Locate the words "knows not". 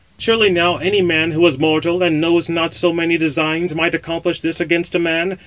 2.19-2.73